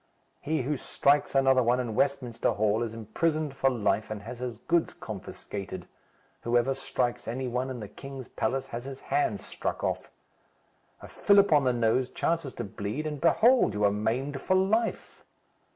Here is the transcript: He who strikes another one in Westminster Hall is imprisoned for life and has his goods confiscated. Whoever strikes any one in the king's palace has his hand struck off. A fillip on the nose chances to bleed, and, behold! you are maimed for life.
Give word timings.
He 0.41 0.63
who 0.63 0.77
strikes 0.77 1.35
another 1.35 1.61
one 1.61 1.79
in 1.79 1.93
Westminster 1.93 2.53
Hall 2.53 2.81
is 2.81 2.95
imprisoned 2.95 3.55
for 3.55 3.69
life 3.69 4.09
and 4.09 4.23
has 4.23 4.39
his 4.39 4.57
goods 4.57 4.95
confiscated. 4.95 5.87
Whoever 6.41 6.73
strikes 6.73 7.27
any 7.27 7.47
one 7.47 7.69
in 7.69 7.81
the 7.81 7.87
king's 7.87 8.27
palace 8.27 8.65
has 8.69 8.85
his 8.85 8.99
hand 9.01 9.41
struck 9.41 9.83
off. 9.83 10.09
A 11.03 11.07
fillip 11.07 11.53
on 11.53 11.65
the 11.65 11.71
nose 11.73 12.09
chances 12.09 12.55
to 12.55 12.63
bleed, 12.63 13.05
and, 13.05 13.21
behold! 13.21 13.75
you 13.75 13.83
are 13.85 13.91
maimed 13.91 14.41
for 14.41 14.55
life. 14.55 15.23